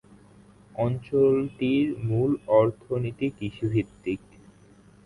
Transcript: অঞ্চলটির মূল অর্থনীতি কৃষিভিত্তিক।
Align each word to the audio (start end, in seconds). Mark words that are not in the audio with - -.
অঞ্চলটির 0.75 1.87
মূল 2.07 2.31
অর্থনীতি 2.53 3.27
কৃষিভিত্তিক। 3.37 4.21